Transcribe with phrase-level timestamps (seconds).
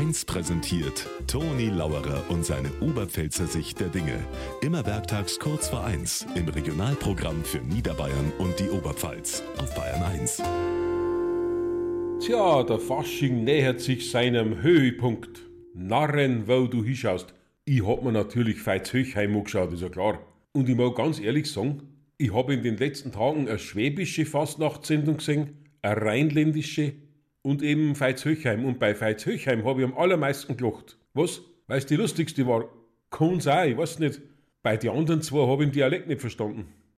[0.00, 4.18] 1 präsentiert Toni Lauerer und seine Oberpfälzer Sicht der Dinge.
[4.62, 10.42] Immer werktags kurz vor 1 im Regionalprogramm für Niederbayern und die Oberpfalz auf Bayern 1.
[12.20, 15.42] Tja, der Fasching nähert sich seinem Höhepunkt.
[15.74, 17.34] Narren, wo du hinschaust.
[17.66, 20.18] Ich hab mir natürlich Veitshöchheim angeschaut, ist ja klar.
[20.52, 21.82] Und ich mag ganz ehrlich sagen,
[22.16, 26.94] ich habe in den letzten Tagen eine schwäbische Fastnachtssendung gesehen, eine rheinländische
[27.42, 28.64] und eben Veitshöchheim.
[28.64, 30.98] Und bei Veitshöchheim habe ich am allermeisten gelacht.
[31.14, 31.42] Was?
[31.66, 32.68] Weil es die lustigste war?
[33.10, 34.20] Kann sein, ich weiß nicht.
[34.62, 36.72] Bei den anderen zwei habe ich den Dialekt nicht verstanden.